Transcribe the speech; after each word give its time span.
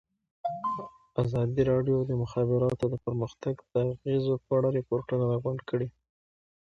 ازادي 1.23 1.61
راډیو 1.71 1.97
د 2.03 2.07
د 2.09 2.11
مخابراتو 2.21 2.85
پرمختګ 3.05 3.55
د 3.71 3.73
اغېزو 3.93 4.33
په 4.45 4.51
اړه 4.57 4.69
ریپوټونه 4.77 5.23
راغونډ 5.31 5.61
کړي. 5.69 5.87